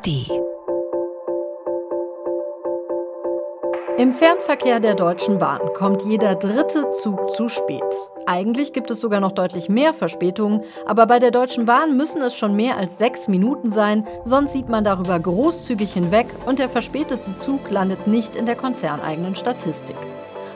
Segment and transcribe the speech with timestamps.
[0.00, 0.30] ARD.
[3.98, 7.82] Im Fernverkehr der Deutschen Bahn kommt jeder dritte Zug zu spät.
[8.26, 12.34] Eigentlich gibt es sogar noch deutlich mehr Verspätungen, aber bei der Deutschen Bahn müssen es
[12.34, 17.36] schon mehr als sechs Minuten sein, sonst sieht man darüber großzügig hinweg und der verspätete
[17.38, 19.96] Zug landet nicht in der konzerneigenen Statistik.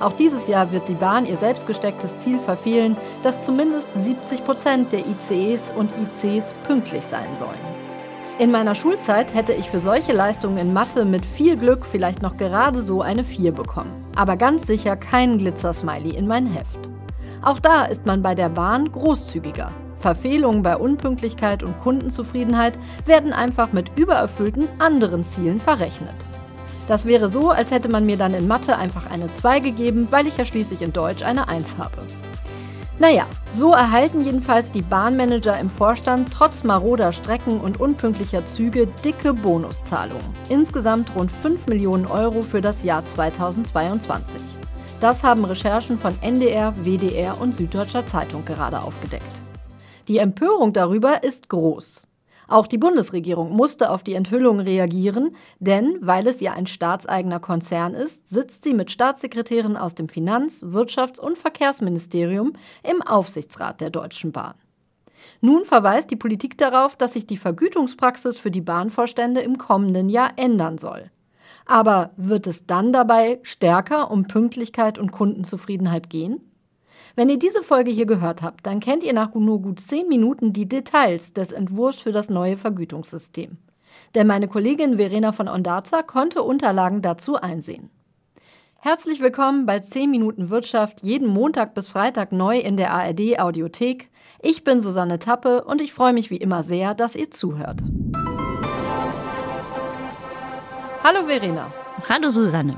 [0.00, 4.92] Auch dieses Jahr wird die Bahn ihr selbst gestecktes Ziel verfehlen, dass zumindest 70 Prozent
[4.92, 5.90] der ICEs und
[6.22, 7.81] ICs pünktlich sein sollen.
[8.42, 12.36] In meiner Schulzeit hätte ich für solche Leistungen in Mathe mit viel Glück vielleicht noch
[12.36, 13.92] gerade so eine 4 bekommen.
[14.16, 16.90] Aber ganz sicher keinen Glitzer-Smiley in mein Heft.
[17.40, 19.70] Auch da ist man bei der Bahn großzügiger.
[20.00, 26.26] Verfehlungen bei Unpünktlichkeit und Kundenzufriedenheit werden einfach mit übererfüllten anderen Zielen verrechnet.
[26.88, 30.26] Das wäre so, als hätte man mir dann in Mathe einfach eine 2 gegeben, weil
[30.26, 31.98] ich ja schließlich in Deutsch eine 1 habe.
[32.98, 39.32] Naja, so erhalten jedenfalls die Bahnmanager im Vorstand trotz maroder Strecken und unpünktlicher Züge dicke
[39.32, 40.24] Bonuszahlungen.
[40.48, 44.40] Insgesamt rund 5 Millionen Euro für das Jahr 2022.
[45.00, 49.32] Das haben Recherchen von NDR, WDR und Süddeutscher Zeitung gerade aufgedeckt.
[50.06, 52.06] Die Empörung darüber ist groß.
[52.52, 57.94] Auch die Bundesregierung musste auf die Enthüllung reagieren, denn weil es ja ein staatseigener Konzern
[57.94, 64.32] ist, sitzt sie mit Staatssekretären aus dem Finanz-, Wirtschafts- und Verkehrsministerium im Aufsichtsrat der Deutschen
[64.32, 64.52] Bahn.
[65.40, 70.32] Nun verweist die Politik darauf, dass sich die Vergütungspraxis für die Bahnvorstände im kommenden Jahr
[70.36, 71.10] ändern soll.
[71.64, 76.51] Aber wird es dann dabei stärker um Pünktlichkeit und Kundenzufriedenheit gehen?
[77.14, 80.52] Wenn ihr diese Folge hier gehört habt, dann kennt ihr nach nur gut zehn Minuten
[80.52, 83.58] die Details des Entwurfs für das neue Vergütungssystem.
[84.14, 87.90] Denn meine Kollegin Verena von Ondarza konnte Unterlagen dazu einsehen.
[88.78, 94.10] Herzlich willkommen bei 10 Minuten Wirtschaft, jeden Montag bis Freitag neu in der ARD Audiothek.
[94.40, 97.80] Ich bin Susanne Tappe und ich freue mich wie immer sehr, dass ihr zuhört.
[101.04, 101.70] Hallo Verena.
[102.08, 102.76] Hallo Susanne.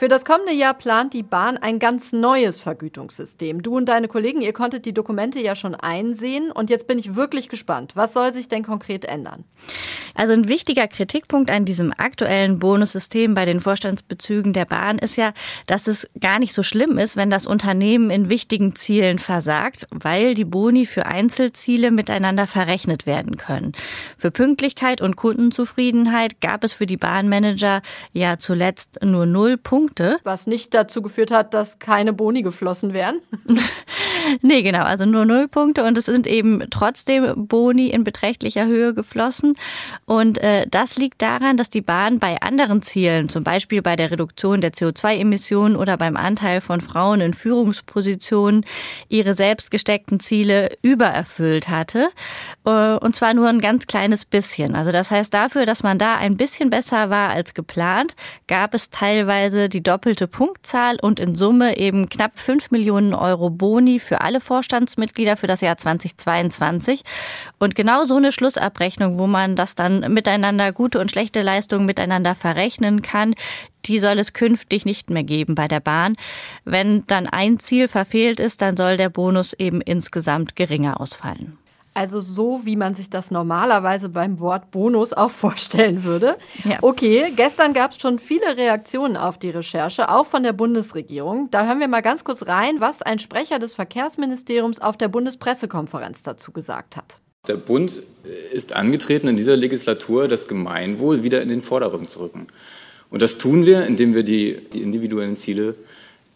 [0.00, 3.62] Für das kommende Jahr plant die Bahn ein ganz neues Vergütungssystem.
[3.62, 7.16] Du und deine Kollegen, ihr konntet die Dokumente ja schon einsehen und jetzt bin ich
[7.16, 7.92] wirklich gespannt.
[7.96, 9.44] Was soll sich denn konkret ändern?
[10.14, 15.34] Also ein wichtiger Kritikpunkt an diesem aktuellen Bonussystem bei den Vorstandsbezügen der Bahn ist ja,
[15.66, 20.32] dass es gar nicht so schlimm ist, wenn das Unternehmen in wichtigen Zielen versagt, weil
[20.32, 23.72] die Boni für Einzelziele miteinander verrechnet werden können.
[24.16, 27.82] Für Pünktlichkeit und Kundenzufriedenheit gab es für die Bahnmanager
[28.14, 30.18] ja zuletzt nur null Punkte Punkte.
[30.22, 33.20] Was nicht dazu geführt hat, dass keine Boni geflossen wären.
[34.42, 38.94] nee, genau, also nur null Punkte und es sind eben trotzdem Boni in beträchtlicher Höhe
[38.94, 39.54] geflossen.
[40.06, 44.10] Und äh, das liegt daran, dass die Bahn bei anderen Zielen, zum Beispiel bei der
[44.10, 48.64] Reduktion der CO2-Emissionen oder beim Anteil von Frauen in Führungspositionen,
[49.08, 52.10] ihre selbst gesteckten Ziele übererfüllt hatte.
[52.64, 54.74] Äh, und zwar nur ein ganz kleines bisschen.
[54.74, 58.14] Also das heißt, dafür, dass man da ein bisschen besser war als geplant,
[58.48, 63.98] gab es teilweise die doppelte Punktzahl und in Summe eben knapp fünf Millionen Euro Boni
[64.10, 67.02] für alle Vorstandsmitglieder für das Jahr 2022.
[67.60, 72.34] Und genau so eine Schlussabrechnung, wo man das dann miteinander gute und schlechte Leistungen miteinander
[72.34, 73.36] verrechnen kann,
[73.84, 76.16] die soll es künftig nicht mehr geben bei der Bahn.
[76.64, 81.59] Wenn dann ein Ziel verfehlt ist, dann soll der Bonus eben insgesamt geringer ausfallen.
[82.00, 86.38] Also so, wie man sich das normalerweise beim Wort Bonus auch vorstellen würde.
[86.64, 86.78] Ja.
[86.80, 91.50] Okay, gestern gab es schon viele Reaktionen auf die Recherche, auch von der Bundesregierung.
[91.50, 96.22] Da hören wir mal ganz kurz rein, was ein Sprecher des Verkehrsministeriums auf der Bundespressekonferenz
[96.22, 97.18] dazu gesagt hat.
[97.46, 98.00] Der Bund
[98.50, 102.46] ist angetreten, in dieser Legislatur das Gemeinwohl wieder in den Vordergrund zu rücken.
[103.10, 105.74] Und das tun wir, indem wir die, die individuellen Ziele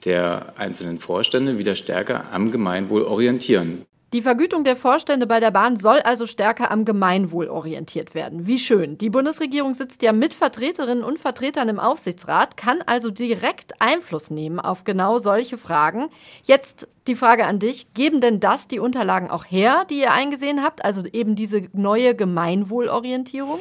[0.04, 3.86] der einzelnen Vorstände wieder stärker am Gemeinwohl orientieren.
[4.14, 8.46] Die Vergütung der Vorstände bei der Bahn soll also stärker am Gemeinwohl orientiert werden.
[8.46, 8.96] Wie schön.
[8.96, 14.60] Die Bundesregierung sitzt ja mit Vertreterinnen und Vertretern im Aufsichtsrat, kann also direkt Einfluss nehmen
[14.60, 16.10] auf genau solche Fragen.
[16.44, 20.62] Jetzt die Frage an dich, geben denn das die Unterlagen auch her, die ihr eingesehen
[20.62, 20.84] habt?
[20.84, 23.58] Also eben diese neue Gemeinwohlorientierung?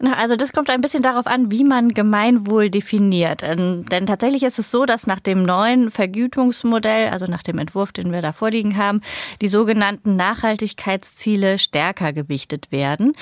[0.00, 3.42] Also das kommt ein bisschen darauf an, wie man Gemeinwohl definiert.
[3.42, 7.92] Ähm, denn tatsächlich ist es so, dass nach dem neuen Vergütungsmodell, also nach dem Entwurf,
[7.92, 9.00] den wir da vorliegen haben,
[9.40, 13.14] die sogenannten Nachhaltigkeitsziele stärker gewichtet werden.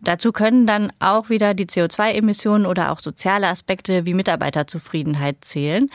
[0.00, 5.90] Dazu können dann auch wieder die CO2-Emissionen oder auch soziale Aspekte wie Mitarbeiterzufriedenheit zählen.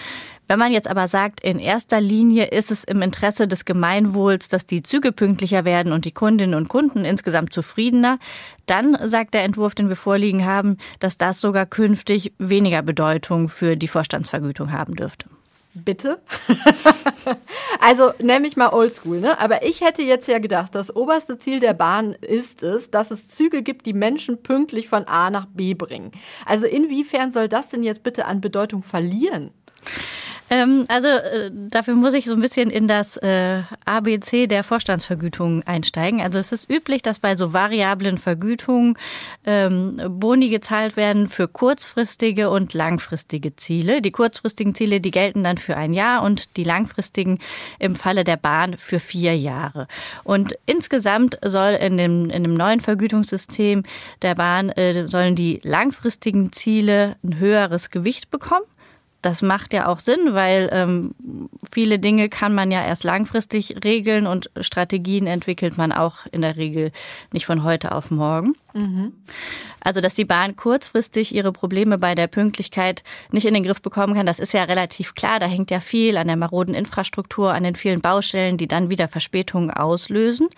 [0.52, 4.66] Wenn man jetzt aber sagt, in erster Linie ist es im Interesse des Gemeinwohls, dass
[4.66, 8.20] die Züge pünktlicher werden und die Kundinnen und Kunden insgesamt zufriedener,
[8.66, 13.78] dann sagt der Entwurf, den wir vorliegen haben, dass das sogar künftig weniger Bedeutung für
[13.78, 15.28] die Vorstandsvergütung haben dürfte.
[15.74, 16.22] Bitte?
[17.80, 19.40] also nämlich mal oldschool, ne?
[19.40, 23.30] Aber ich hätte jetzt ja gedacht, das oberste Ziel der Bahn ist es, dass es
[23.30, 26.12] Züge gibt, die Menschen pünktlich von A nach B bringen.
[26.46, 29.52] Also inwiefern soll das denn jetzt bitte an Bedeutung verlieren?
[30.52, 35.64] Ähm, also äh, dafür muss ich so ein bisschen in das äh, ABC der Vorstandsvergütung
[35.64, 36.20] einsteigen.
[36.22, 38.98] Also es ist üblich, dass bei so variablen Vergütungen
[39.46, 44.02] ähm, Boni gezahlt werden für kurzfristige und langfristige Ziele.
[44.02, 47.40] Die kurzfristigen Ziele, die gelten dann für ein Jahr und die langfristigen
[47.80, 49.88] im Falle der Bahn für vier Jahre.
[50.26, 53.84] Und insgesamt soll in dem, in dem neuen Vergütungssystem
[54.22, 58.66] der Bahn äh, sollen die langfristigen Ziele ein höheres Gewicht bekommen
[59.22, 61.14] das macht ja auch Sinn, weil ähm,
[61.72, 66.58] viele Dinge kann man ja erst langfristig regeln und Strategien entwickelt man auch in der
[66.58, 66.92] Regel
[67.32, 68.56] nicht von heute auf morgen.
[68.74, 69.14] Mhm.
[69.84, 74.14] Also, dass die Bahn kurzfristig ihre Probleme bei der Pünktlichkeit nicht in den Griff bekommen
[74.14, 75.40] kann, das ist ja relativ klar.
[75.40, 79.08] Da hängt ja viel an der maroden Infrastruktur, an den vielen Baustellen, die dann wieder
[79.08, 80.50] Verspätungen auslösen.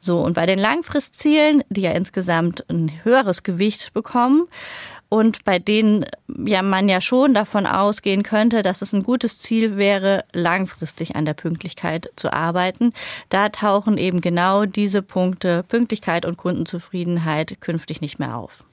[0.00, 4.48] So, und bei den Langfristzielen, die ja insgesamt ein höheres Gewicht bekommen,
[5.08, 6.04] und bei denen
[6.44, 11.24] ja man ja schon davon ausgehen könnte, dass es ein gutes Ziel wäre, langfristig an
[11.24, 12.92] der Pünktlichkeit zu arbeiten.
[13.28, 18.64] Da tauchen eben genau diese Punkte Pünktlichkeit und Kundenzufriedenheit künftig nicht mehr auf.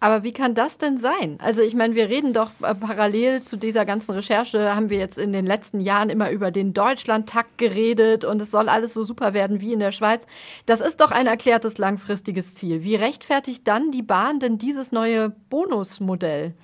[0.00, 1.38] Aber wie kann das denn sein?
[1.40, 5.18] Also ich meine, wir reden doch äh, parallel zu dieser ganzen Recherche, haben wir jetzt
[5.18, 9.34] in den letzten Jahren immer über den Deutschlandtakt geredet und es soll alles so super
[9.34, 10.24] werden wie in der Schweiz.
[10.66, 12.84] Das ist doch ein erklärtes langfristiges Ziel.
[12.84, 16.54] Wie rechtfertigt dann die Bahn denn dieses neue Bonusmodell?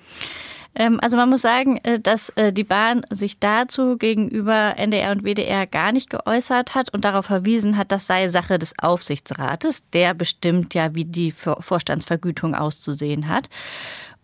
[0.75, 5.23] Ähm, also man muss sagen, äh, dass äh, die Bahn sich dazu gegenüber NDR und
[5.23, 9.89] WDR gar nicht geäußert hat und darauf verwiesen hat, das sei Sache des Aufsichtsrates.
[9.91, 13.49] Der bestimmt ja, wie die Vorstandsvergütung auszusehen hat.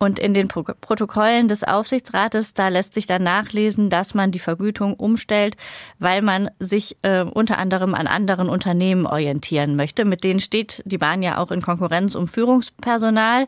[0.02, 4.96] Und in den Protokollen des Aufsichtsrates, da lässt sich dann nachlesen, dass man die Vergütung
[4.96, 5.58] umstellt,
[6.00, 10.04] weil man sich äh, unter anderem an anderen Unternehmen orientieren möchte.
[10.04, 13.46] Mit denen steht die Bahn ja auch in Konkurrenz um Führungspersonal.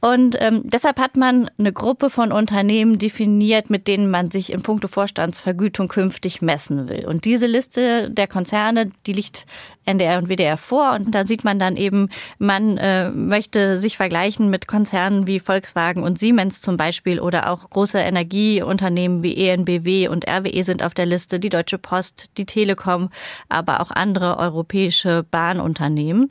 [0.00, 4.62] Und ähm, deshalb hat man eine Gruppe von Unternehmen definiert, mit denen man sich in
[4.62, 7.04] puncto Vorstandsvergütung künftig messen will.
[7.04, 9.44] Und diese Liste der Konzerne, die liegt
[9.88, 10.92] NDR und WDR vor.
[10.92, 16.02] Und da sieht man dann eben, man äh, möchte sich vergleichen mit Konzernen wie Volkswagen
[16.02, 21.06] und Siemens zum Beispiel oder auch große Energieunternehmen wie ENBW und RWE sind auf der
[21.06, 23.08] Liste, die Deutsche Post, die Telekom,
[23.48, 26.28] aber auch andere europäische Bahnunternehmen.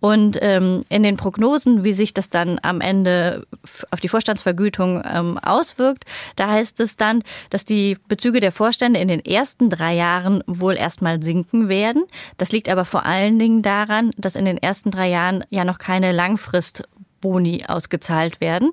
[0.00, 5.38] Und ähm, in den Prognosen, wie sich das dann am Ende auf die Vorstandsvergütung ähm,
[5.38, 6.04] auswirkt,
[6.36, 10.76] da heißt es dann, dass die Bezüge der Vorstände in den ersten drei Jahren wohl
[10.76, 12.04] erstmal sinken werden.
[12.36, 15.78] Das liegt aber vor allen Dingen daran, dass in den ersten drei Jahren ja noch
[15.78, 16.84] keine Langfrist
[17.20, 18.70] Boni ausgezahlt werden.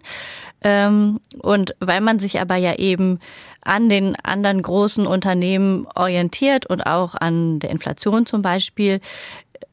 [0.64, 3.20] Ähm, und weil man sich aber ja eben
[3.62, 9.00] an den anderen großen Unternehmen orientiert und auch an der Inflation zum Beispiel,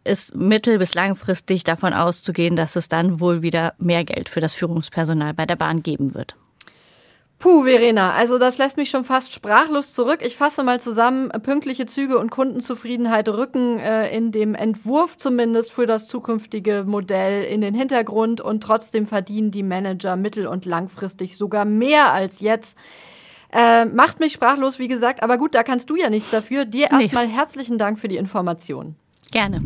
[0.05, 4.55] ist mittel- bis langfristig davon auszugehen, dass es dann wohl wieder mehr Geld für das
[4.55, 6.37] Führungspersonal bei der Bahn geben wird.
[7.43, 10.21] Puh, Verena, also das lässt mich schon fast sprachlos zurück.
[10.23, 15.87] Ich fasse mal zusammen, pünktliche Züge und Kundenzufriedenheit rücken äh, in dem Entwurf zumindest für
[15.87, 21.65] das zukünftige Modell in den Hintergrund und trotzdem verdienen die Manager mittel- und langfristig sogar
[21.65, 22.79] mehr als jetzt.
[23.53, 26.65] Äh, macht mich sprachlos, wie gesagt, aber gut, da kannst du ja nichts dafür.
[26.65, 27.33] Dir erstmal nee.
[27.33, 28.95] herzlichen Dank für die Information.
[29.33, 29.63] Gerne.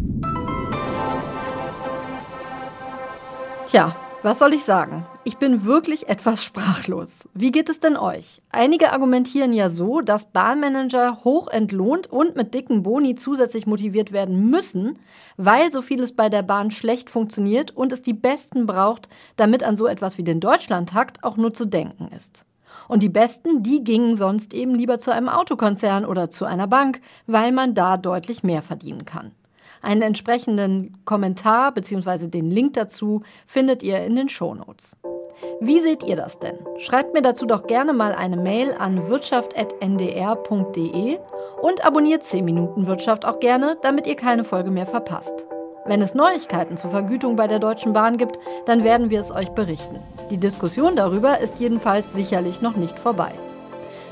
[3.68, 5.04] Tja, was soll ich sagen?
[5.24, 7.28] Ich bin wirklich etwas sprachlos.
[7.34, 8.40] Wie geht es denn euch?
[8.50, 14.50] Einige argumentieren ja so, dass Bahnmanager hoch entlohnt und mit dicken Boni zusätzlich motiviert werden
[14.50, 15.00] müssen,
[15.36, 19.76] weil so vieles bei der Bahn schlecht funktioniert und es die Besten braucht, damit an
[19.76, 22.46] so etwas wie den Deutschlandtakt auch nur zu denken ist.
[22.86, 27.00] Und die Besten, die gingen sonst eben lieber zu einem Autokonzern oder zu einer Bank,
[27.26, 29.32] weil man da deutlich mehr verdienen kann.
[29.86, 32.26] Einen entsprechenden Kommentar bzw.
[32.26, 34.96] den Link dazu findet ihr in den Shownotes.
[35.60, 36.58] Wie seht ihr das denn?
[36.78, 41.18] Schreibt mir dazu doch gerne mal eine Mail an wirtschaft.ndr.de
[41.62, 45.46] und abonniert 10 Minuten Wirtschaft auch gerne, damit ihr keine Folge mehr verpasst.
[45.84, 49.50] Wenn es Neuigkeiten zur Vergütung bei der Deutschen Bahn gibt, dann werden wir es euch
[49.50, 50.00] berichten.
[50.32, 53.30] Die Diskussion darüber ist jedenfalls sicherlich noch nicht vorbei.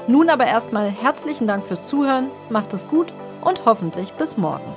[0.07, 3.13] Nun aber erstmal herzlichen Dank fürs Zuhören, macht es gut
[3.43, 4.73] und hoffentlich bis morgen.